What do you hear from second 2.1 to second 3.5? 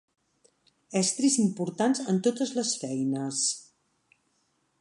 en totes les feines.